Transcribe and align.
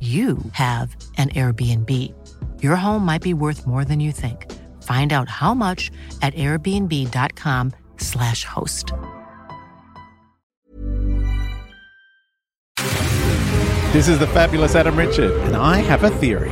you 0.00 0.36
have 0.52 0.94
an 1.16 1.30
Airbnb. 1.30 1.88
Your 2.62 2.76
home 2.76 3.06
might 3.06 3.22
be 3.22 3.32
worth 3.32 3.66
more 3.66 3.86
than 3.86 4.00
you 4.00 4.12
think. 4.12 4.52
Find 4.82 5.14
out 5.14 5.30
how 5.30 5.54
much 5.54 5.90
at 6.20 6.34
airbnb.com/slash 6.34 8.44
host. 8.44 8.92
This 13.94 14.08
is 14.08 14.18
the 14.18 14.26
fabulous 14.26 14.74
Adam 14.74 14.96
Richard, 14.96 15.30
and 15.42 15.56
I 15.56 15.76
have 15.76 16.02
a 16.02 16.10
theory. 16.10 16.50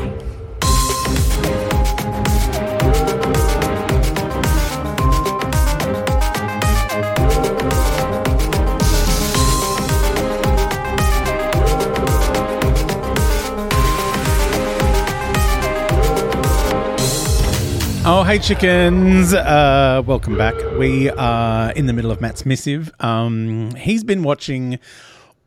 Oh, 18.14 18.24
hey, 18.24 18.38
chickens. 18.38 19.32
Uh, 19.32 20.02
welcome 20.04 20.36
back. 20.36 20.54
We 20.78 21.08
are 21.08 21.72
in 21.72 21.86
the 21.86 21.94
middle 21.94 22.10
of 22.10 22.20
Matt's 22.20 22.44
missive. 22.44 22.92
Um, 23.00 23.74
he's 23.74 24.04
been 24.04 24.22
watching 24.22 24.78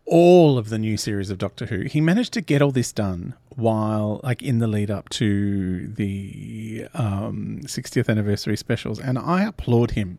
all 0.05 0.57
of 0.57 0.69
the 0.69 0.79
new 0.79 0.97
series 0.97 1.29
of 1.29 1.37
Doctor 1.37 1.67
Who. 1.67 1.81
He 1.81 2.01
managed 2.01 2.33
to 2.33 2.41
get 2.41 2.63
all 2.63 2.71
this 2.71 2.91
done 2.91 3.35
while, 3.49 4.19
like, 4.23 4.41
in 4.41 4.57
the 4.57 4.65
lead 4.65 4.89
up 4.89 5.09
to 5.09 5.89
the 5.89 6.87
um, 6.95 7.59
60th 7.65 8.09
anniversary 8.09 8.57
specials. 8.57 8.99
And 8.99 9.19
I 9.19 9.43
applaud 9.43 9.91
him 9.91 10.17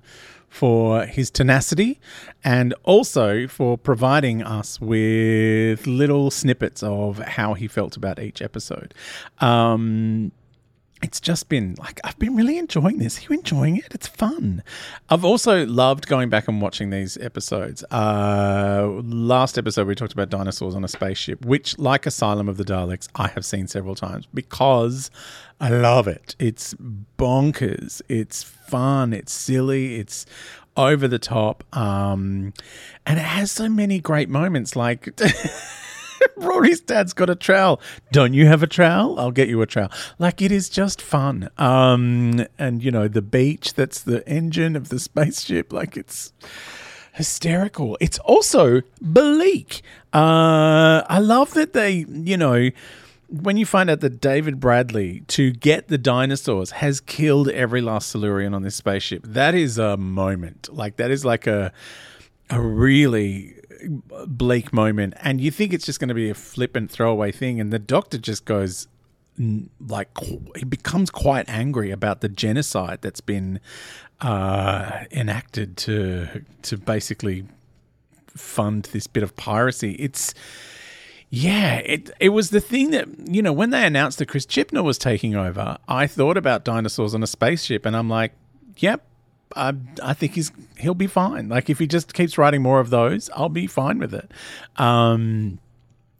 for 0.49 1.05
his 1.05 1.33
tenacity 1.33 1.99
and 2.45 2.73
also 2.85 3.49
for 3.49 3.77
providing 3.77 4.45
us 4.45 4.81
with 4.81 5.85
little 5.89 6.31
snippets 6.31 6.85
of 6.85 7.19
how 7.19 7.55
he 7.55 7.67
felt 7.67 7.97
about 7.97 8.21
each 8.21 8.41
episode. 8.41 8.95
Um, 9.41 10.31
it's 11.03 11.21
just 11.21 11.49
been 11.49 11.75
like 11.79 12.01
I've 12.05 12.19
been 12.19 12.35
really 12.35 12.59
enjoying 12.59 12.99
this. 12.99 13.19
Are 13.19 13.23
you 13.23 13.39
enjoying 13.39 13.77
it? 13.77 13.87
It's 13.93 14.07
fun. 14.07 14.63
I've 15.11 15.25
also 15.25 15.67
loved 15.67 16.07
going 16.07 16.31
back 16.31 16.49
and 16.49 16.61
watching 16.61 16.91
these 16.91 17.19
episodes. 17.19 17.85
Uh, 17.91 18.89
last 19.05 19.59
episode 19.59 19.87
we 19.87 19.95
talked 19.95 20.15
about 20.15 20.31
dinosaurs 20.31 20.75
on 20.75 20.85
a 20.85 20.89
spaceship, 20.89 21.45
which, 21.45 21.79
like 21.79 22.07
Asylum 22.07 22.49
of 22.49 22.57
the 22.57 22.65
Daleks, 22.65 23.09
I 23.15 23.29
have 23.29 23.45
seen 23.45 23.67
several 23.67 23.95
times 23.95 24.27
because 24.33 25.11
I 25.61 25.69
love 25.69 26.09
it. 26.09 26.35
It's 26.39 26.75
bonkers. 27.19 28.01
It's 28.09 28.43
fun. 28.43 29.13
It's 29.13 29.33
silly. 29.33 29.97
It's 29.97 30.25
over 30.79 31.07
the 31.07 31.19
top. 31.19 31.65
Um, 31.77 32.55
and 33.05 33.19
it 33.19 33.25
has 33.25 33.51
so 33.51 33.69
many 33.69 34.01
great 34.01 34.29
moments. 34.29 34.75
Like. 34.77 35.11
Rory's 36.37 36.81
dad's 36.81 37.13
got 37.13 37.31
a 37.31 37.35
trowel. 37.35 37.81
Don't 38.13 38.33
you 38.35 38.47
have 38.47 38.63
a 38.63 38.67
trowel? 38.67 39.19
I'll 39.19 39.31
get 39.31 39.49
you 39.49 39.61
a 39.63 39.67
trowel. 39.67 39.91
Like 40.19 40.43
it 40.43 40.53
is 40.53 40.69
just 40.69 41.01
fun. 41.03 41.49
Um, 41.59 42.47
and 42.59 42.83
you 42.83 42.91
know 42.91 43.09
the 43.09 43.23
beach. 43.23 43.75
That's 43.75 44.01
the 44.01 44.27
engine 44.29 44.77
of 44.77 44.89
the 44.89 44.99
spaceship. 44.99 45.73
Like 45.73 45.97
it's 45.97 46.33
hysterical. 47.13 47.97
It's 48.01 48.19
also 48.21 48.83
bleak. 49.01 49.83
Uh, 50.13 51.03
I 51.09 51.19
love 51.19 51.55
that 51.55 51.73
they, 51.73 52.07
you 52.09 52.37
know. 52.37 52.71
When 53.29 53.57
you 53.57 53.67
find 53.67 53.91
out 53.91 53.99
that 54.03 54.21
David 54.21 54.61
Bradley, 54.61 55.25
to 55.27 55.51
get 55.51 55.89
the 55.89 55.99
dinosaurs, 55.99 56.71
has 56.71 57.01
killed 57.01 57.49
every 57.49 57.81
last 57.81 58.09
Silurian 58.11 58.55
on 58.55 58.63
this 58.63 58.77
spaceship, 58.77 59.25
that 59.27 59.53
is 59.53 59.79
a 59.79 59.97
moment. 59.97 60.69
Like 60.73 60.95
that 60.99 61.11
is 61.11 61.25
like 61.25 61.49
a 61.49 61.73
a 62.51 62.61
really 62.61 63.57
bleak 64.27 64.73
moment, 64.73 65.15
and 65.21 65.41
you 65.41 65.51
think 65.51 65.73
it's 65.73 65.87
just 65.87 66.01
going 66.01 66.09
to 66.09 66.15
be 66.15 66.31
a 66.31 66.35
flippant 66.35 66.91
throwaway 66.91 67.33
thing, 67.33 67.61
and 67.61 67.73
the 67.73 67.79
doctor 67.79 68.19
just 68.19 68.45
goes 68.45 68.89
like 69.87 70.09
he 70.57 70.65
becomes 70.65 71.11
quite 71.11 71.47
angry 71.49 71.91
about 71.91 72.21
the 72.21 72.29
genocide 72.29 73.01
that's 73.03 73.21
been 73.21 73.61
uh, 74.21 75.05
enacted 75.11 75.77
to 75.77 76.45
to 76.63 76.77
basically 76.79 77.45
fund 78.29 78.89
this 78.93 79.07
bit 79.07 79.23
of 79.23 79.37
piracy. 79.37 79.93
It's 79.93 80.35
yeah, 81.29 81.77
it 81.79 82.11
it 82.21 82.31
was 82.31 82.51
the 82.51 82.61
thing 82.61 82.93
that 82.93 83.09
you 83.29 83.43
know 83.43 83.53
when 83.53 83.71
they 83.71 83.85
announced 83.85 84.19
that 84.19 84.27
Chris 84.27 84.47
Chibnall 84.47 84.85
was 84.85 84.99
taking 84.99 85.35
over, 85.35 85.77
I 85.89 86.07
thought 86.07 86.37
about 86.37 86.65
dinosaurs 86.65 87.15
on 87.15 87.23
a 87.23 87.27
spaceship, 87.27 87.85
and 87.85 87.97
I'm 87.97 88.09
like, 88.09 88.33
yep, 88.79 89.05
I, 89.55 89.75
I 90.03 90.15
think 90.15 90.35
he's 90.35 90.51
he'll 90.79 90.95
be 90.95 91.07
fine. 91.07 91.49
Like 91.49 91.71
if 91.71 91.79
he 91.79 91.87
just 91.87 92.15
keeps 92.15 92.37
writing 92.37 92.63
more 92.63 92.81
of 92.81 92.91
those, 92.91 93.31
I'll 93.35 93.49
be 93.49 93.67
fine 93.67 93.99
with 93.99 94.15
it. 94.15 94.31
Um, 94.77 95.59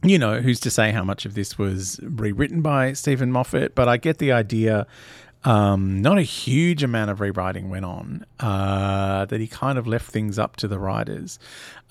you 0.03 0.17
know, 0.17 0.41
who's 0.41 0.59
to 0.61 0.69
say 0.69 0.91
how 0.91 1.03
much 1.03 1.25
of 1.25 1.33
this 1.33 1.57
was 1.57 1.99
rewritten 2.01 2.61
by 2.61 2.93
Steven 2.93 3.31
Moffat? 3.31 3.75
But 3.75 3.87
I 3.89 3.97
get 3.97 4.19
the 4.19 4.31
idea. 4.31 4.87
Um, 5.47 6.01
not 6.01 6.17
a 6.17 6.23
huge 6.23 6.83
amount 6.83 7.09
of 7.09 7.21
rewriting 7.21 7.69
went 7.69 7.85
on. 7.85 8.25
Uh, 8.37 9.23
that 9.25 9.39
he 9.39 9.47
kind 9.47 9.77
of 9.77 9.87
left 9.87 10.11
things 10.11 10.37
up 10.37 10.57
to 10.57 10.67
the 10.67 10.77
writers. 10.77 11.39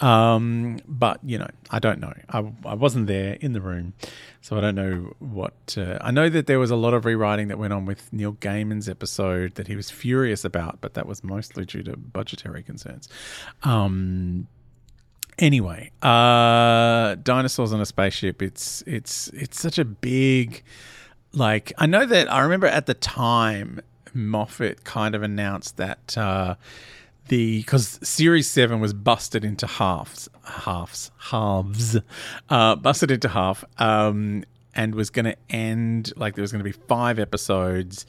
Um, 0.01 0.79
but 0.87 1.21
you 1.25 1.39
know, 1.39 1.49
I 1.71 1.79
don't 1.79 1.99
know. 1.99 2.13
I, 2.29 2.53
I 2.67 2.75
wasn't 2.75 3.07
there 3.07 3.39
in 3.41 3.55
the 3.55 3.63
room, 3.63 3.95
so 4.43 4.59
I 4.59 4.61
don't 4.61 4.75
know 4.75 5.15
what. 5.21 5.75
Uh, 5.75 5.97
I 6.03 6.11
know 6.11 6.29
that 6.29 6.47
there 6.47 6.59
was 6.59 6.71
a 6.71 6.77
lot 6.77 6.93
of 6.93 7.07
rewriting 7.07 7.49
that 7.49 7.59
went 7.59 7.73
on 7.73 7.87
with 7.87 8.13
Neil 8.13 8.35
Gaiman's 8.35 8.91
episode 8.91 9.55
that 9.55 9.69
he 9.69 9.75
was 9.75 9.91
furious 9.91 10.45
about, 10.45 10.83
but 10.83 10.93
that 10.93 11.07
was 11.07 11.25
mostly 11.25 11.65
due 11.65 11.83
to 11.85 11.97
budgetary 11.97 12.63
concerns. 12.63 13.09
Um, 13.63 14.49
anyway, 15.39 15.93
uh, 16.03 17.15
dinosaurs 17.23 17.73
on 17.73 17.81
a 17.81 17.87
spaceship. 17.87 18.43
It's 18.43 18.83
it's 18.87 19.29
it's 19.29 19.59
such 19.59 19.79
a 19.79 19.85
big. 19.87 20.63
Like 21.37 21.73
I 21.79 21.87
know 21.87 22.07
that 22.07 22.33
I 22.33 22.41
remember 22.41 22.67
at 22.67 22.87
the 22.87 22.95
time 22.95 23.81
Moffat 24.15 24.85
kind 24.85 25.15
of 25.15 25.23
announced 25.23 25.77
that. 25.77 26.17
Uh, 26.17 26.57
the 27.29 27.59
because 27.59 27.99
series 28.05 28.49
7 28.49 28.79
was 28.79 28.93
busted 28.93 29.45
into 29.45 29.67
halves 29.67 30.29
halves 30.45 31.11
halves 31.19 31.99
uh, 32.51 32.77
busted 32.77 33.11
into 33.11 33.29
half 33.29 33.65
um, 33.79 34.45
and 34.77 34.95
was 34.95 35.11
going 35.11 35.25
to 35.25 35.37
end 35.51 36.13
like 36.17 36.37
there 36.37 36.43
was 36.43 36.53
going 36.53 36.65
to 36.65 36.71
be 36.71 36.79
five 36.87 37.19
episodes 37.19 38.07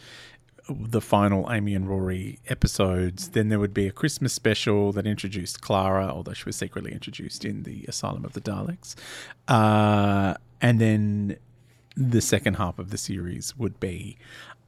the 0.70 1.02
final 1.02 1.52
Amy 1.52 1.74
and 1.76 1.88
Rory 1.88 2.40
episodes. 2.48 3.30
Then 3.30 3.50
there 3.50 3.60
would 3.60 3.74
be 3.74 3.88
a 3.88 3.92
Christmas 3.92 4.34
special 4.34 4.92
that 4.94 5.08
introduced 5.08 5.62
Clara, 5.62 6.08
although 6.08 6.34
she 6.34 6.46
was 6.46 6.56
secretly 6.56 6.92
introduced 6.92 7.46
in 7.46 7.64
the 7.64 7.86
Asylum 7.88 8.26
of 8.26 8.34
the 8.34 8.42
Daleks. 8.42 8.96
Uh, 9.48 10.36
and 10.62 10.80
then 10.80 11.38
the 11.98 12.22
second 12.22 12.56
half 12.56 12.78
of 12.78 12.92
the 12.92 12.98
series 12.98 13.58
would 13.58 13.80
be 13.80 14.18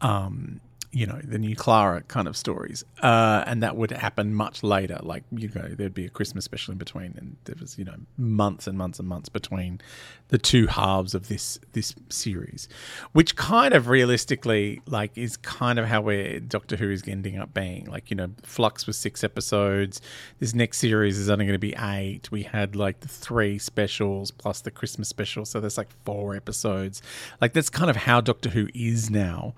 um, 0.01 0.59
you 0.91 1.05
know 1.05 1.19
the 1.23 1.37
new 1.37 1.55
Clara 1.55 2.01
kind 2.01 2.27
of 2.27 2.35
stories, 2.35 2.83
uh, 3.03 3.43
and 3.45 3.61
that 3.61 3.75
would 3.75 3.91
happen 3.91 4.33
much 4.33 4.63
later. 4.63 4.99
Like 5.03 5.23
you 5.31 5.49
know, 5.53 5.67
there'd 5.67 5.93
be 5.93 6.05
a 6.05 6.09
Christmas 6.09 6.45
special 6.45 6.71
in 6.71 6.77
between, 6.79 7.13
and 7.17 7.35
there 7.45 7.55
was 7.59 7.77
you 7.77 7.85
know 7.85 7.95
months 8.17 8.65
and 8.65 8.77
months 8.77 8.97
and 8.97 9.07
months 9.07 9.29
between 9.29 9.81
the 10.29 10.39
two 10.39 10.65
halves 10.67 11.13
of 11.13 11.27
this 11.27 11.59
this 11.73 11.93
series, 12.09 12.67
which 13.11 13.35
kind 13.35 13.75
of 13.75 13.87
realistically 13.87 14.81
like 14.87 15.15
is 15.15 15.37
kind 15.37 15.77
of 15.77 15.85
how 15.85 16.01
we're 16.01 16.39
Doctor 16.39 16.75
Who 16.75 16.89
is 16.89 17.03
ending 17.07 17.37
up 17.37 17.53
being. 17.53 17.85
Like 17.85 18.09
you 18.09 18.15
know, 18.15 18.31
Flux 18.41 18.87
was 18.87 18.97
six 18.97 19.23
episodes. 19.23 20.01
This 20.39 20.55
next 20.55 20.79
series 20.79 21.19
is 21.19 21.29
only 21.29 21.45
going 21.45 21.53
to 21.53 21.59
be 21.59 21.75
eight. 21.77 22.31
We 22.31 22.43
had 22.43 22.75
like 22.75 23.01
the 23.01 23.07
three 23.07 23.59
specials 23.59 24.31
plus 24.31 24.61
the 24.61 24.71
Christmas 24.71 25.07
special, 25.07 25.45
so 25.45 25.59
there's 25.59 25.77
like 25.77 25.89
four 26.03 26.35
episodes. 26.35 27.03
Like 27.41 27.53
that's 27.53 27.69
kind 27.69 27.91
of 27.91 27.95
how 27.95 28.21
Doctor 28.21 28.49
Who 28.49 28.69
is 28.73 29.11
now. 29.11 29.53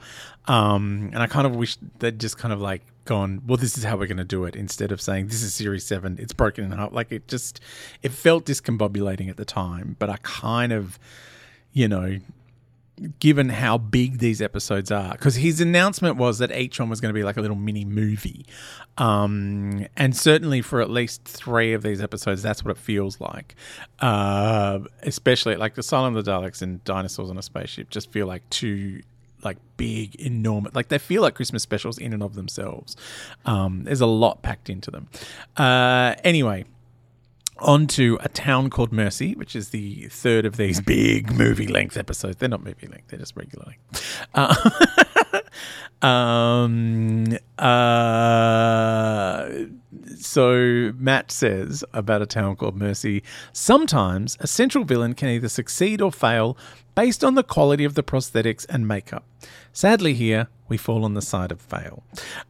Um, 0.48 1.12
and 1.14 1.21
I 1.22 1.28
kind 1.28 1.46
of 1.48 1.56
wish 1.56 1.78
they'd 2.00 2.20
just 2.20 2.38
kind 2.38 2.54
of 2.54 2.62
like 2.62 2.82
gone, 3.06 3.42
well, 3.46 3.58
this 3.58 3.78
is 3.78 3.84
how 3.84 3.98
we're 3.98 4.08
going 4.08 4.18
to 4.18 4.24
do 4.24 4.46
it 4.46 4.56
instead 4.56 4.92
of 4.92 5.02
saying 5.02 5.28
this 5.28 5.42
is 5.42 5.54
series 5.54 5.86
seven, 5.86 6.18
it's 6.20 6.34
broken 6.34 6.64
in 6.66 6.72
half. 6.72 6.94
Like 6.94 7.12
it 7.12 7.28
just, 7.28 7.60
it 8.02 8.12
felt 8.12 8.46
discombobulating 8.46 9.30
at 9.30 9.38
the 9.38 9.46
time, 9.46 9.96
but 10.00 10.10
I 10.10 10.18
kind 10.22 10.72
of, 10.72 11.00
you 11.74 11.88
know, 11.88 12.20
given 13.20 13.50
how 13.50 13.80
big 13.80 14.20
these 14.20 14.44
episodes 14.44 14.92
are, 14.92 15.14
because 15.14 15.36
his 15.38 15.60
announcement 15.60 16.18
was 16.18 16.38
that 16.38 16.52
each 16.52 16.80
one 16.80 16.88
was 16.88 17.02
going 17.02 17.12
to 17.12 17.18
be 17.18 17.24
like 17.24 17.38
a 17.38 17.42
little 17.42 17.56
mini 17.56 17.84
movie. 17.84 18.46
Um, 19.00 19.88
and 19.98 20.16
certainly 20.16 20.62
for 20.62 20.82
at 20.82 20.90
least 20.90 21.24
three 21.24 21.74
of 21.74 21.82
these 21.82 22.00
episodes, 22.00 22.44
that's 22.44 22.64
what 22.64 22.70
it 22.70 22.78
feels 22.78 23.20
like. 23.20 23.56
Uh, 24.00 24.80
especially 25.02 25.56
like 25.56 25.74
the 25.74 25.80
Asylum 25.80 26.16
of 26.16 26.24
the 26.24 26.32
Daleks 26.32 26.62
and 26.62 26.84
Dinosaurs 26.84 27.32
on 27.32 27.40
a 27.40 27.42
Spaceship 27.42 27.90
just 27.90 28.12
feel 28.12 28.28
like 28.28 28.48
two 28.52 29.02
like 29.44 29.58
big, 29.78 30.16
enormous, 30.16 30.74
like 30.76 30.90
they 30.90 30.98
feel 30.98 31.22
like 31.22 31.36
Christmas 31.36 31.64
specials 31.64 31.98
in 31.98 32.14
and 32.14 32.24
of 32.24 32.36
themselves. 32.36 32.96
Um, 33.46 33.84
there's 33.84 34.02
a 34.02 34.06
lot 34.06 34.42
packed 34.42 34.70
into 34.70 34.92
them. 34.92 35.08
Uh, 35.58 36.16
anyway, 36.24 36.66
on 37.62 37.88
to 37.88 38.18
a 38.22 38.30
town 38.30 38.70
called 38.70 38.92
Mercy, 38.92 39.34
which 39.36 39.56
is 39.56 39.70
the 39.70 40.08
third 40.10 40.46
of 40.46 40.58
these 40.58 40.82
big 40.82 41.32
movie 41.32 41.68
length 41.68 41.98
episodes. 41.98 42.38
They're 42.38 42.50
not 42.50 42.64
movie 42.64 42.88
length; 42.88 43.10
they're 43.10 43.20
just 43.20 43.36
regular 43.36 43.66
length. 43.68 44.28
Uh, 44.34 46.06
um, 46.06 47.38
uh, 47.58 49.50
so 50.18 50.94
Matt 50.98 51.32
says 51.32 51.84
about 51.94 52.22
a 52.22 52.26
town 52.26 52.56
called 52.56 52.76
Mercy. 52.76 53.24
Sometimes 53.54 54.38
a 54.40 54.48
central 54.48 54.84
villain 54.84 55.14
can 55.14 55.30
either 55.30 55.50
succeed 55.50 56.02
or 56.02 56.12
fail 56.12 56.58
based 56.96 57.24
on 57.24 57.36
the 57.36 57.44
quality 57.44 57.84
of 57.84 57.96
the 57.96 58.04
prosthetics 58.04 58.66
and 58.70 58.88
makeup. 58.88 59.26
Sadly, 59.74 60.14
here 60.14 60.48
we 60.68 60.78
fall 60.78 61.04
on 61.04 61.14
the 61.14 61.22
side 61.22 61.52
of 61.52 61.60
fail. 61.60 62.04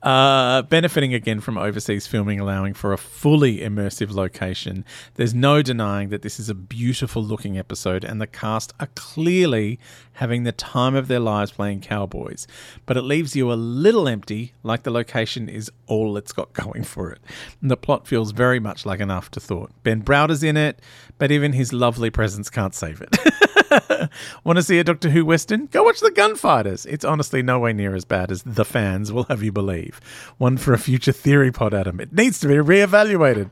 Uh, 0.03 0.61
benefiting 0.63 1.13
again 1.13 1.39
from 1.39 1.57
overseas 1.57 2.05
filming, 2.05 2.39
allowing 2.39 2.73
for 2.73 2.93
a 2.93 2.97
fully 2.97 3.59
immersive 3.59 4.11
location, 4.11 4.85
there's 5.15 5.33
no 5.33 5.61
denying 5.61 6.09
that 6.09 6.21
this 6.21 6.39
is 6.39 6.49
a 6.49 6.53
beautiful 6.53 7.23
looking 7.23 7.57
episode, 7.57 8.03
and 8.03 8.21
the 8.21 8.27
cast 8.27 8.73
are 8.79 8.89
clearly 8.95 9.79
having 10.13 10.43
the 10.43 10.51
time 10.51 10.95
of 10.95 11.07
their 11.07 11.19
lives 11.19 11.51
playing 11.51 11.81
cowboys. 11.81 12.45
But 12.85 12.97
it 12.97 13.03
leaves 13.03 13.35
you 13.35 13.51
a 13.51 13.55
little 13.55 14.07
empty, 14.07 14.53
like 14.61 14.83
the 14.83 14.91
location 14.91 15.49
is 15.49 15.71
all 15.87 16.17
it's 16.17 16.33
got 16.33 16.53
going 16.53 16.83
for 16.83 17.11
it. 17.11 17.21
And 17.61 17.71
the 17.71 17.77
plot 17.77 18.07
feels 18.07 18.31
very 18.31 18.59
much 18.59 18.85
like 18.85 18.99
an 18.99 19.11
afterthought. 19.11 19.71
Ben 19.83 20.01
Browder's 20.01 20.43
in 20.43 20.57
it, 20.57 20.79
but 21.17 21.31
even 21.31 21.53
his 21.53 21.73
lovely 21.73 22.09
presence 22.09 22.49
can't 22.49 22.75
save 22.75 23.01
it. 23.01 23.15
Want 24.43 24.57
to 24.57 24.63
see 24.63 24.79
a 24.79 24.83
Doctor 24.83 25.09
Who 25.09 25.25
Western? 25.25 25.67
Go 25.67 25.83
watch 25.83 25.99
The 25.99 26.11
Gunfighters. 26.11 26.85
It's 26.85 27.05
honestly 27.05 27.41
nowhere 27.41 27.73
near 27.73 27.95
as 27.95 28.05
bad 28.05 28.31
as 28.31 28.43
the 28.43 28.65
fans 28.65 29.11
will 29.11 29.23
have 29.23 29.43
you 29.43 29.51
believe. 29.51 29.99
One 30.37 30.57
for 30.57 30.73
a 30.73 30.77
future 30.77 31.11
theory 31.11 31.51
pod, 31.51 31.73
Adam. 31.73 31.99
It 31.99 32.13
needs 32.13 32.39
to 32.41 32.47
be 32.47 32.55
reevaluated. 32.55 33.49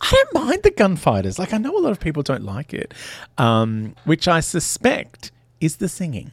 I 0.00 0.10
don't 0.10 0.46
mind 0.46 0.62
The 0.62 0.70
Gunfighters. 0.70 1.38
Like, 1.38 1.52
I 1.52 1.58
know 1.58 1.76
a 1.76 1.80
lot 1.80 1.92
of 1.92 2.00
people 2.00 2.22
don't 2.22 2.44
like 2.44 2.74
it, 2.74 2.92
um, 3.38 3.94
which 4.04 4.28
I 4.28 4.40
suspect 4.40 5.32
is 5.64 5.76
the 5.76 5.88
singing. 5.88 6.32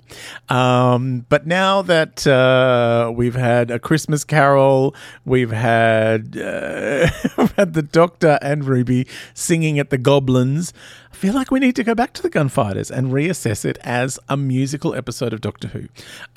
Um, 0.49 1.25
but 1.29 1.47
now 1.47 1.81
that 1.81 2.27
uh, 2.27 3.11
we've 3.13 3.35
had 3.35 3.71
a 3.71 3.79
Christmas 3.79 4.23
Carol, 4.23 4.95
we've 5.25 5.51
had 5.51 6.37
uh, 6.37 7.09
we've 7.37 7.51
had 7.53 7.73
the 7.73 7.81
Doctor 7.83 8.37
and 8.41 8.65
Ruby 8.65 9.07
singing 9.33 9.79
at 9.79 9.89
the 9.89 9.97
Goblins. 9.97 10.73
I 11.11 11.15
feel 11.15 11.33
like 11.33 11.51
we 11.51 11.59
need 11.59 11.75
to 11.75 11.83
go 11.83 11.95
back 11.95 12.13
to 12.13 12.21
the 12.21 12.29
Gunfighters 12.29 12.91
and 12.91 13.07
reassess 13.07 13.65
it 13.65 13.77
as 13.81 14.19
a 14.27 14.37
musical 14.37 14.95
episode 14.95 15.33
of 15.33 15.41
Doctor 15.41 15.69
Who. 15.69 15.87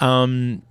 Um, 0.05 0.63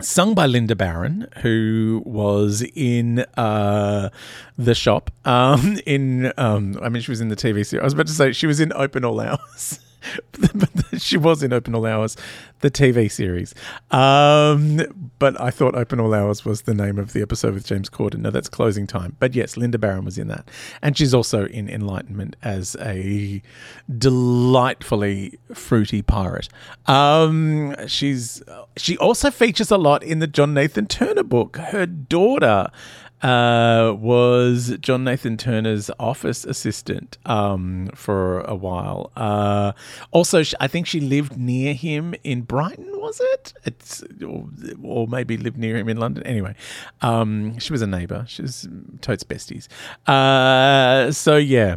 sung 0.00 0.34
by 0.34 0.46
Linda 0.46 0.76
Baron, 0.76 1.28
who 1.38 2.02
was 2.04 2.62
in 2.74 3.20
uh, 3.36 4.10
the 4.58 4.74
shop. 4.74 5.10
Um, 5.24 5.78
in 5.86 6.32
um, 6.36 6.78
I 6.82 6.88
mean, 6.88 7.02
she 7.02 7.10
was 7.10 7.20
in 7.20 7.28
the 7.28 7.36
TV 7.36 7.64
series. 7.64 7.74
I 7.80 7.84
was 7.84 7.94
about 7.94 8.06
to 8.08 8.12
say 8.12 8.32
she 8.32 8.46
was 8.46 8.60
in 8.60 8.72
Open 8.74 9.04
All 9.04 9.20
Hours. 9.20 9.80
she 10.98 11.16
was 11.16 11.42
in 11.42 11.52
Open 11.52 11.74
All 11.74 11.86
Hours, 11.86 12.16
the 12.60 12.70
TV 12.70 13.10
series. 13.10 13.54
Um, 13.90 15.10
but 15.18 15.40
I 15.40 15.50
thought 15.50 15.74
Open 15.74 16.00
All 16.00 16.14
Hours 16.14 16.44
was 16.44 16.62
the 16.62 16.74
name 16.74 16.98
of 16.98 17.12
the 17.12 17.22
episode 17.22 17.54
with 17.54 17.66
James 17.66 17.88
Corden. 17.88 18.18
No, 18.18 18.30
that's 18.30 18.48
Closing 18.48 18.86
Time. 18.86 19.16
But 19.18 19.34
yes, 19.34 19.56
Linda 19.56 19.78
Baron 19.78 20.04
was 20.04 20.18
in 20.18 20.28
that. 20.28 20.48
And 20.82 20.96
she's 20.96 21.14
also 21.14 21.46
in 21.46 21.68
Enlightenment 21.68 22.36
as 22.42 22.76
a 22.80 23.42
delightfully 23.98 25.38
fruity 25.54 26.02
pirate. 26.02 26.48
Um, 26.86 27.74
she's 27.86 28.42
She 28.76 28.96
also 28.98 29.30
features 29.30 29.70
a 29.70 29.78
lot 29.78 30.02
in 30.02 30.18
the 30.18 30.26
John 30.26 30.54
Nathan 30.54 30.86
Turner 30.86 31.22
book. 31.22 31.56
Her 31.56 31.86
daughter 31.86 32.70
uh, 33.22 33.94
was 33.98 34.76
John 34.80 35.04
Nathan 35.04 35.36
Turner's 35.36 35.90
office 35.98 36.44
assistant 36.44 37.18
um, 37.24 37.88
for 37.94 38.40
a 38.40 38.54
while. 38.54 39.10
Uh, 39.16 39.72
also, 40.10 40.42
I 40.60 40.68
think 40.68 40.86
she 40.86 41.00
lived 41.00 41.36
near 41.36 41.72
him 41.74 42.14
in 42.24 42.42
Brighton. 42.42 42.90
Was 42.94 43.20
it? 43.20 43.54
It's 43.64 44.04
or, 44.24 44.48
or 44.82 45.08
maybe 45.08 45.36
lived 45.36 45.56
near 45.56 45.76
him 45.76 45.88
in 45.88 45.96
London. 45.96 46.26
Anyway, 46.26 46.54
um, 47.00 47.58
she 47.58 47.72
was 47.72 47.82
a 47.82 47.86
neighbour. 47.86 48.24
She 48.28 48.42
was 48.42 48.68
totes 49.00 49.24
besties. 49.24 49.68
Uh, 50.06 51.10
so 51.10 51.36
yeah, 51.36 51.76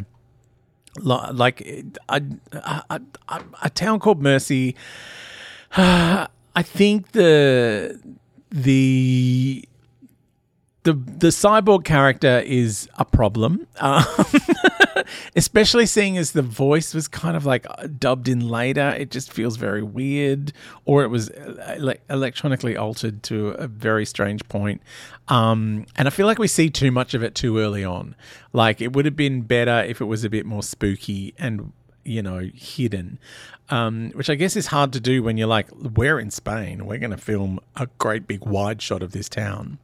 like 1.02 1.62
a, 2.10 2.22
a, 2.50 3.02
a, 3.30 3.42
a 3.64 3.70
town 3.70 4.00
called 4.00 4.22
Mercy. 4.22 4.76
I 5.78 6.64
think 6.64 7.12
the 7.12 8.00
the 8.52 9.64
the 10.90 10.94
the 10.94 11.28
cyborg 11.28 11.86
character 11.86 12.40
is 12.40 12.90
a 12.98 13.06
problem, 13.06 13.68
um, 13.80 14.04
especially 15.36 15.86
seeing 15.86 16.18
as 16.18 16.32
the 16.32 16.42
voice 16.42 16.96
was 16.96 17.08
kind 17.08 17.38
of 17.38 17.46
like 17.46 17.68
dubbed 18.00 18.28
in 18.28 18.48
later. 18.50 18.90
It 18.98 19.12
just 19.12 19.32
feels 19.32 19.56
very 19.56 19.84
weird, 19.84 20.52
or 20.86 21.04
it 21.04 21.10
was 21.10 21.30
ele- 21.36 21.94
electronically 22.10 22.76
altered 22.76 23.22
to 23.24 23.50
a 23.50 23.68
very 23.68 24.04
strange 24.06 24.48
point. 24.48 24.82
Um, 25.28 25.86
and 25.96 26.08
I 26.08 26.12
feel 26.12 26.26
like 26.26 26.40
we 26.40 26.48
see 26.48 26.72
too 26.72 26.92
much 26.92 27.14
of 27.14 27.22
it 27.22 27.36
too 27.36 27.60
early 27.60 27.84
on. 27.84 28.16
Like 28.52 28.82
it 28.82 28.94
would 28.94 29.06
have 29.06 29.16
been 29.16 29.42
better 29.42 29.84
if 29.84 30.02
it 30.02 30.06
was 30.06 30.24
a 30.24 30.30
bit 30.30 30.46
more 30.48 30.64
spooky 30.64 31.36
and 31.38 31.72
you 32.04 32.24
know 32.24 32.50
hidden. 32.56 33.20
Um, 33.70 34.10
which 34.16 34.32
I 34.32 34.34
guess 34.34 34.56
is 34.56 34.68
hard 34.68 34.92
to 34.94 35.00
do 35.00 35.22
when 35.22 35.38
you're 35.38 35.46
like, 35.46 35.68
we're 35.72 36.20
in 36.20 36.32
Spain. 36.32 36.88
We're 36.88 36.98
going 36.98 37.12
to 37.12 37.18
film 37.18 37.60
a 37.76 37.88
great 38.00 38.28
big 38.28 38.44
wide 38.44 38.82
shot 38.82 39.04
of 39.04 39.12
this 39.12 39.30
town. 39.30 39.78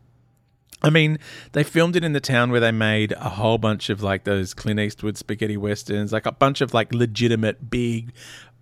I 0.86 0.92
mean, 0.92 1.18
they 1.54 1.64
filmed 1.64 1.96
it 1.96 2.04
in 2.04 2.14
the 2.14 2.20
town 2.20 2.52
where 2.52 2.60
they 2.60 2.72
made 2.72 3.12
a 3.14 3.30
whole 3.30 3.58
bunch 3.58 3.90
of 3.90 4.04
like 4.04 4.24
those 4.24 4.54
Clint 4.54 4.80
Eastwood 4.80 5.18
spaghetti 5.18 5.58
westerns, 5.58 6.14
like 6.14 6.28
a 6.28 6.32
bunch 6.32 6.62
of 6.62 6.76
like 6.76 6.94
legitimate 6.94 7.72
big 7.72 8.14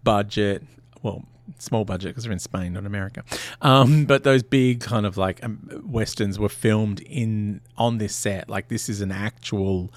budget, 0.05 0.63
well, 1.01 1.25
small 1.59 1.85
budget 1.85 2.11
because 2.11 2.23
they're 2.23 2.33
in 2.33 2.39
Spain, 2.39 2.73
not 2.73 2.85
America. 2.85 3.23
Um, 3.61 4.05
but 4.07 4.23
those 4.23 4.43
big 4.43 4.81
kind 4.81 5.05
of 5.05 5.17
like 5.17 5.43
um, 5.43 5.83
westerns 5.85 6.39
were 6.39 6.49
filmed 6.49 7.01
in 7.01 7.61
on 7.77 7.97
this 7.97 8.15
set. 8.15 8.49
Like 8.49 8.67
this 8.67 8.89
is 8.89 9.01
an 9.01 9.11
actual 9.11 9.91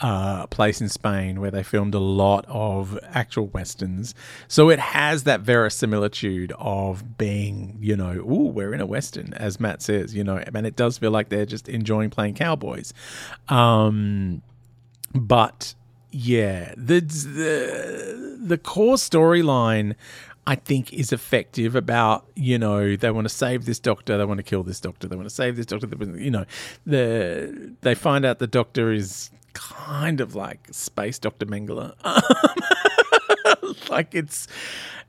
uh, 0.00 0.46
place 0.46 0.80
in 0.80 0.88
Spain 0.88 1.40
where 1.40 1.50
they 1.50 1.62
filmed 1.62 1.94
a 1.94 1.98
lot 1.98 2.44
of 2.48 2.98
actual 3.12 3.46
westerns. 3.48 4.14
So 4.46 4.70
it 4.70 4.78
has 4.78 5.24
that 5.24 5.40
verisimilitude 5.40 6.52
of 6.58 7.18
being, 7.18 7.76
you 7.80 7.96
know, 7.96 8.12
ooh, 8.12 8.48
we're 8.48 8.74
in 8.74 8.80
a 8.80 8.86
western, 8.86 9.34
as 9.34 9.58
Matt 9.58 9.82
says, 9.82 10.14
you 10.14 10.22
know, 10.24 10.36
and 10.38 10.66
it 10.66 10.76
does 10.76 10.98
feel 10.98 11.10
like 11.10 11.28
they're 11.28 11.46
just 11.46 11.68
enjoying 11.68 12.10
playing 12.10 12.34
cowboys. 12.34 12.94
Um, 13.48 14.42
but 15.14 15.74
yeah, 16.10 16.72
the 16.76 17.00
the, 17.00 18.38
the 18.40 18.58
core 18.58 18.96
storyline 18.96 19.94
I 20.48 20.54
think 20.54 20.94
is 20.94 21.12
effective 21.12 21.76
about 21.76 22.26
you 22.34 22.58
know 22.58 22.96
they 22.96 23.10
want 23.10 23.26
to 23.26 23.34
save 23.34 23.66
this 23.66 23.78
doctor, 23.78 24.16
they 24.16 24.24
want 24.24 24.38
to 24.38 24.42
kill 24.42 24.62
this 24.62 24.80
doctor, 24.80 25.06
they 25.06 25.14
want 25.14 25.28
to 25.28 25.34
save 25.34 25.56
this 25.56 25.66
doctor. 25.66 25.86
You 26.16 26.30
know, 26.30 26.46
the 26.86 27.74
they 27.82 27.94
find 27.94 28.24
out 28.24 28.38
the 28.38 28.46
doctor 28.46 28.90
is 28.90 29.30
kind 29.52 30.22
of 30.22 30.34
like 30.34 30.66
space 30.70 31.18
Doctor 31.18 31.44
Mengele. 31.44 31.92
like 33.90 34.14
it's 34.14 34.48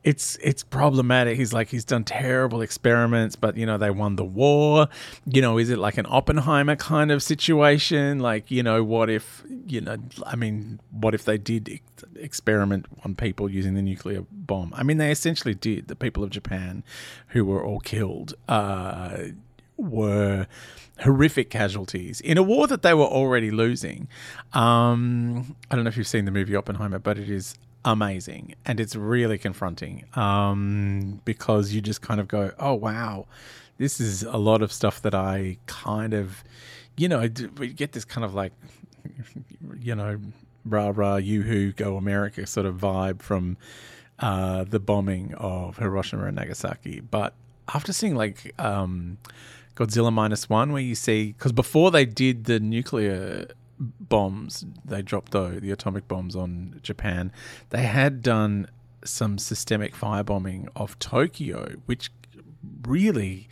it's 0.03 0.37
it's 0.41 0.63
problematic. 0.63 1.37
He's 1.37 1.51
like 1.51 1.69
he's 1.69 1.83
done 1.83 2.03
terrible 2.03 2.61
experiments, 2.61 3.35
but 3.35 3.57
you 3.57 3.65
know 3.65 3.77
they 3.77 3.89
won 3.89 4.15
the 4.15 4.23
war. 4.23 4.87
You 5.25 5.41
know, 5.41 5.57
is 5.57 5.69
it 5.69 5.77
like 5.77 5.97
an 5.97 6.05
Oppenheimer 6.09 6.77
kind 6.77 7.11
of 7.11 7.21
situation? 7.21 8.19
Like 8.19 8.49
you 8.49 8.63
know, 8.63 8.83
what 8.83 9.09
if 9.09 9.43
you 9.67 9.81
know? 9.81 9.97
I 10.25 10.35
mean, 10.35 10.79
what 10.91 11.13
if 11.13 11.25
they 11.25 11.37
did 11.37 11.69
ex- 11.69 12.03
experiment 12.15 12.85
on 13.03 13.15
people 13.15 13.49
using 13.49 13.73
the 13.73 13.81
nuclear 13.81 14.23
bomb? 14.31 14.73
I 14.75 14.83
mean, 14.83 14.97
they 14.97 15.11
essentially 15.11 15.53
did. 15.53 15.89
The 15.89 15.95
people 15.95 16.23
of 16.23 16.29
Japan, 16.29 16.83
who 17.29 17.43
were 17.43 17.63
all 17.63 17.81
killed, 17.81 18.35
uh, 18.47 19.17
were 19.75 20.47
horrific 21.01 21.49
casualties 21.49 22.19
in 22.21 22.37
a 22.37 22.43
war 22.43 22.67
that 22.67 22.83
they 22.83 22.93
were 22.93 23.05
already 23.05 23.51
losing. 23.51 24.07
Um, 24.53 25.55
I 25.69 25.75
don't 25.75 25.83
know 25.83 25.89
if 25.89 25.97
you've 25.97 26.07
seen 26.07 26.25
the 26.25 26.31
movie 26.31 26.55
Oppenheimer, 26.55 26.99
but 26.99 27.17
it 27.17 27.29
is 27.29 27.55
amazing 27.86 28.55
and 28.65 28.79
it's 28.79 28.95
really 28.95 29.38
confronting 29.38 30.05
um, 30.15 31.21
because 31.25 31.74
you 31.74 31.81
just 31.81 32.01
kind 32.01 32.19
of 32.19 32.27
go, 32.27 32.51
oh, 32.59 32.74
wow, 32.74 33.25
this 33.77 34.00
is 34.00 34.24
a 34.24 34.38
lot 34.38 34.62
of 34.62 34.71
stuff 34.71 35.01
that 35.01 35.15
I 35.15 35.57
kind 35.65 36.13
of, 36.13 36.43
you 36.98 37.07
know, 37.07 37.27
we 37.57 37.69
get 37.69 37.93
this 37.93 38.05
kind 38.05 38.25
of 38.25 38.33
like, 38.33 38.51
you 39.79 39.95
know, 39.95 40.19
rah 40.65 40.91
rah, 40.93 41.15
you 41.15 41.41
who 41.41 41.71
go 41.71 41.98
America 41.98 42.45
sort 42.45 42.65
of 42.65 42.75
vibe 42.75 43.21
from 43.21 43.57
uh, 44.19 44.65
the 44.65 44.79
bombing 44.79 45.33
of 45.36 45.77
Hiroshima 45.77 46.25
and 46.25 46.36
Nagasaki. 46.36 47.00
But 47.00 47.33
after 47.74 47.93
seeing 47.93 48.15
like 48.15 48.53
um, 48.59 49.17
Godzilla 49.75 50.12
minus 50.12 50.50
one, 50.50 50.74
where 50.74 50.81
you 50.81 50.95
see, 50.95 51.33
because 51.33 51.53
before 51.53 51.91
they 51.91 52.05
did 52.05 52.45
the 52.45 52.59
nuclear 52.59 53.48
bombs. 53.79 54.65
They 54.86 55.01
dropped 55.01 55.31
though 55.31 55.51
the 55.51 55.71
atomic 55.71 56.07
bombs 56.07 56.36
on 56.36 56.79
Japan. 56.83 57.31
They 57.69 57.83
had 57.83 58.21
done 58.21 58.67
some 59.03 59.38
systemic 59.38 59.95
firebombing 59.95 60.67
of 60.75 61.00
Tokyo 61.00 61.75
which 61.86 62.12
really 62.86 63.48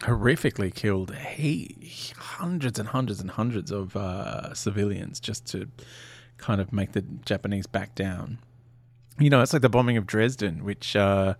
horrifically 0.00 0.74
killed 0.74 1.14
he, 1.14 2.12
hundreds 2.16 2.78
and 2.78 2.88
hundreds 2.88 3.20
and 3.20 3.30
hundreds 3.30 3.70
of 3.70 3.96
uh, 3.96 4.52
civilians 4.52 5.20
just 5.20 5.46
to 5.46 5.68
kind 6.36 6.60
of 6.60 6.72
make 6.72 6.92
the 6.92 7.02
Japanese 7.24 7.66
back 7.66 7.94
down. 7.94 8.38
You 9.18 9.30
know 9.30 9.40
it's 9.40 9.52
like 9.52 9.62
the 9.62 9.68
bombing 9.68 9.96
of 9.96 10.06
Dresden 10.06 10.64
which 10.64 10.96
uh, 10.96 11.34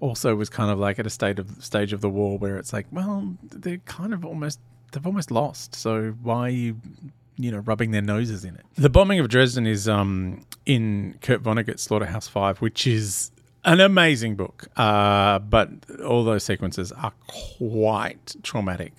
also 0.00 0.34
was 0.34 0.48
kind 0.48 0.70
of 0.70 0.78
like 0.78 0.98
at 0.98 1.06
a 1.06 1.10
state 1.10 1.38
of 1.38 1.62
stage 1.62 1.92
of 1.92 2.00
the 2.00 2.10
war 2.10 2.38
where 2.38 2.56
it's 2.56 2.72
like 2.72 2.86
well 2.90 3.34
they're 3.42 3.78
kind 3.78 4.12
of 4.14 4.24
almost 4.24 4.58
they've 4.92 5.06
almost 5.06 5.30
lost. 5.30 5.74
So 5.74 6.14
why 6.22 6.40
are 6.40 6.50
you 6.50 6.76
you 7.36 7.50
know, 7.50 7.58
rubbing 7.58 7.90
their 7.90 8.02
noses 8.02 8.44
in 8.44 8.54
it. 8.54 8.64
The 8.76 8.90
bombing 8.90 9.20
of 9.20 9.28
Dresden 9.28 9.66
is 9.66 9.88
um, 9.88 10.44
in 10.66 11.18
Kurt 11.22 11.42
Vonnegut's 11.42 11.82
Slaughterhouse 11.82 12.28
Five, 12.28 12.60
which 12.60 12.86
is 12.86 13.30
an 13.64 13.80
amazing 13.80 14.34
book, 14.34 14.66
uh, 14.76 15.38
but 15.38 15.70
all 16.04 16.24
those 16.24 16.42
sequences 16.42 16.90
are 16.92 17.12
quite 17.58 18.34
traumatic. 18.42 18.92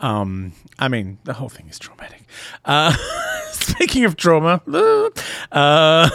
Um, 0.00 0.52
I 0.78 0.88
mean, 0.88 1.18
the 1.24 1.34
whole 1.34 1.48
thing 1.48 1.68
is 1.68 1.78
traumatic. 1.78 2.22
Uh, 2.64 2.96
speaking 3.52 4.04
of 4.04 4.16
trauma, 4.16 4.62
uh, 5.52 6.08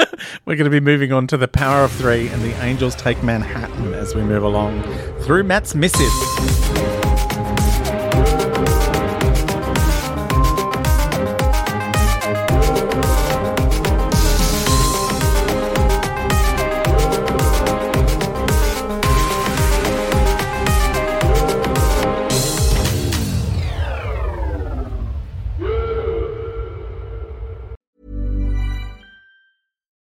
we're 0.46 0.56
going 0.56 0.64
to 0.64 0.70
be 0.70 0.80
moving 0.80 1.12
on 1.12 1.26
to 1.28 1.36
the 1.36 1.48
Power 1.48 1.84
of 1.84 1.92
Three 1.92 2.28
and 2.28 2.42
the 2.42 2.54
Angels 2.62 2.94
Take 2.94 3.22
Manhattan 3.22 3.92
as 3.92 4.14
we 4.14 4.22
move 4.22 4.42
along 4.42 4.82
through 5.20 5.44
Matt's 5.44 5.74
missive. 5.74 7.03